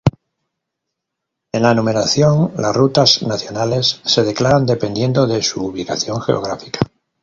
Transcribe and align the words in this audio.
En 1.53 1.61
la 1.61 1.75
numeración, 1.75 2.53
las 2.57 2.75
rutas 2.75 3.21
nacionales 3.21 4.01
se 4.03 4.23
declaran 4.23 4.65
dependiendo 4.65 5.27
de 5.27 5.43
su 5.43 5.63
ubicación 5.63 6.19
geográfica. 6.21 6.79